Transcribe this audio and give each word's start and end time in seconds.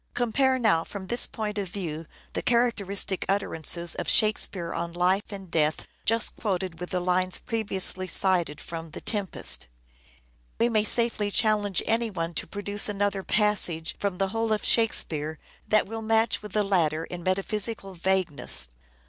Compare 0.15 0.57
now 0.57 0.83
from 0.83 1.05
this 1.05 1.27
point 1.27 1.59
of 1.59 1.69
view 1.69 2.07
the 2.33 2.41
character 2.41 2.83
Muddled 2.87 2.97
istic 2.97 3.23
utterances 3.29 3.93
of 3.93 4.09
Shakespeare 4.09 4.73
on 4.73 4.93
life 4.93 5.31
and 5.31 5.51
death 5.51 5.85
just 6.05 6.33
meta 6.39 6.41
J 6.41 6.41
physics. 6.41 6.41
quoted 6.41 6.79
with 6.79 6.89
the 6.89 6.99
lines 6.99 7.37
previously 7.37 8.07
cited 8.07 8.59
from" 8.59 8.89
The 8.93 9.01
Tempest." 9.01 9.67
We 10.59 10.69
may 10.69 10.85
safely 10.85 11.29
challenge 11.29 11.83
any 11.85 12.09
one 12.09 12.33
to 12.33 12.47
produce 12.47 12.89
another 12.89 13.21
passage 13.21 13.95
from 13.99 14.17
the 14.17 14.29
whole 14.29 14.51
of 14.51 14.65
Shake 14.65 14.93
speare 14.93 15.37
that 15.67 15.85
will 15.85 16.01
match 16.01 16.41
with 16.41 16.53
the 16.53 16.63
latter 16.63 17.03
in 17.03 17.21
metaphysical 17.21 17.93
vagueness. 17.93 18.69